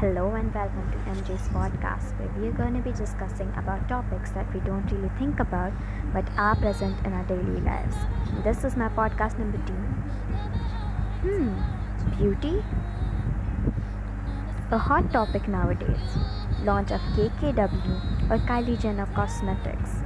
[0.00, 4.30] Hello and welcome to MJ's podcast where we are going to be discussing about topics
[4.30, 5.74] that we don't really think about
[6.14, 7.96] but are present in our daily lives.
[8.42, 9.74] This is my podcast number 2.
[11.26, 11.52] Hmm,
[12.16, 12.64] beauty?
[14.70, 16.16] A hot topic nowadays.
[16.64, 19.96] Launch of KKW or Kylie Jenner Cosmetics.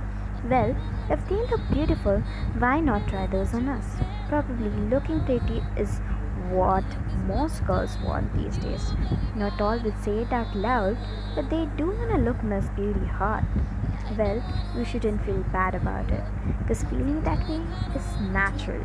[0.50, 0.74] Well,
[1.08, 2.18] if they look beautiful,
[2.58, 3.94] why not try those on us?
[4.28, 6.00] Probably looking pretty is
[6.50, 6.84] what
[7.26, 8.92] most girls want these days.
[9.34, 10.96] Not all will say it out loud,
[11.34, 13.44] but they do want to look Miss Beauty hot.
[14.18, 14.42] Well,
[14.76, 16.22] you shouldn't feel bad about it,
[16.58, 17.62] because feeling that way
[17.94, 18.82] is natural.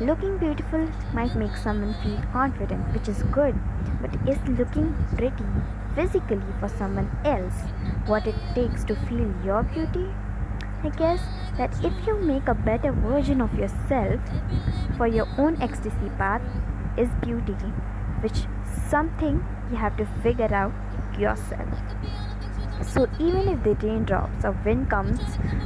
[0.00, 3.54] Looking beautiful might make someone feel confident, which is good,
[4.00, 5.44] but is looking pretty
[5.94, 7.54] physically for someone else
[8.06, 10.06] what it takes to feel your beauty?
[10.82, 11.20] I guess
[11.56, 14.20] that if you make a better version of yourself
[14.96, 16.42] for your own ecstasy path,
[16.96, 17.52] is beauty,
[18.20, 18.46] which
[18.88, 20.72] something you have to figure out
[21.18, 21.68] yourself.
[22.82, 25.20] So even if the raindrops of wind comes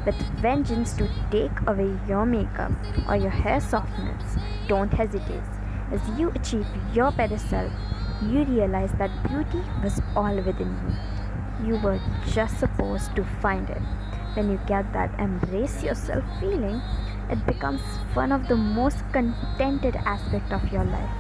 [0.05, 2.73] with vengeance to take away your makeup
[3.09, 4.37] or your hair softness,
[4.69, 5.43] don't hesitate.
[5.91, 7.73] As you achieve your better self,
[8.23, 11.69] you realize that beauty was all within you.
[11.69, 13.83] You were just supposed to find it.
[14.35, 16.81] When you get that embrace yourself feeling,
[17.31, 17.81] it becomes
[18.15, 21.11] one of the most contented aspect of your life.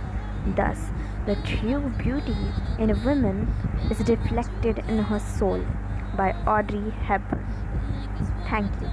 [0.56, 0.90] Thus,
[1.26, 2.36] the true beauty
[2.78, 3.52] in a woman
[3.90, 5.64] is reflected in her soul
[6.16, 7.46] by Audrey Hepburn.
[8.48, 8.88] Thank you.